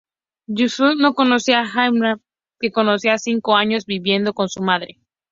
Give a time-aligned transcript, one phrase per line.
[0.47, 2.15] Yusuf no conocí a Ayla,
[2.59, 4.99] que llevaba cinco años viviendo con su madre.